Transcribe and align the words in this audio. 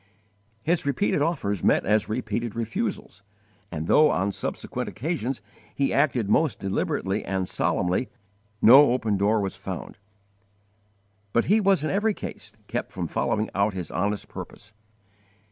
His 0.63 0.83
repeated 0.83 1.21
offers 1.21 1.63
met 1.63 1.85
as 1.85 2.09
repeated 2.09 2.55
refusals, 2.55 3.21
and 3.71 3.85
though 3.85 4.09
on 4.09 4.31
subsequent 4.31 4.89
occasions 4.89 5.43
he 5.75 5.93
acted 5.93 6.27
most 6.27 6.57
deliberately 6.57 7.23
and 7.23 7.47
solemnly, 7.47 8.09
no 8.63 8.93
open 8.93 9.15
door 9.15 9.39
was 9.41 9.55
found, 9.55 9.99
but 11.33 11.45
he 11.45 11.61
was 11.61 11.83
in 11.83 11.91
every 11.91 12.15
case 12.15 12.51
kept 12.65 12.91
from 12.91 13.05
following 13.05 13.51
out 13.53 13.75
his 13.75 13.91
honest 13.91 14.27
purpose. 14.27 14.73